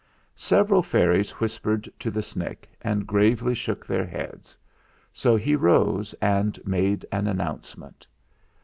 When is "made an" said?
6.65-7.27